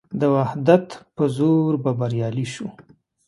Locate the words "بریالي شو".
1.99-2.67